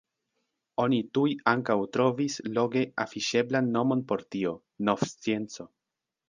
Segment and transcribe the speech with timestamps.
[0.83, 4.55] Oni tuj ankaŭ trovis loge afiŝeblan nomon por tio:
[4.91, 5.69] nov-scienco.